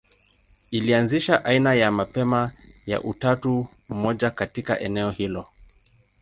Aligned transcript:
Ilianzisha 0.71 1.45
aina 1.45 1.73
ya 1.73 1.91
mapema 1.91 2.51
ya 2.85 3.01
utatu 3.01 3.67
mmoja 3.89 4.29
katika 4.31 4.79
eneo 4.79 5.11
hilo. 5.11 5.47